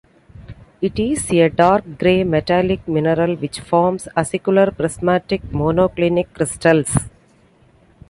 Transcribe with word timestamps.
It 0.81 0.97
is 0.97 1.29
a 1.31 1.47
dark 1.49 1.99
grey 1.99 2.23
metallic 2.23 2.87
mineral 2.87 3.35
which 3.35 3.59
forms 3.59 4.07
acicular 4.17 4.75
prismatic 4.75 5.43
monoclinic 5.51 6.33
crystals. 6.33 6.97